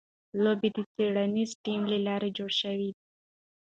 [0.43, 2.89] لوبه د څېړنیز ټیم له لوري جوړه شوې.